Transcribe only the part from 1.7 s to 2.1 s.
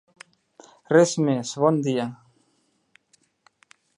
dia!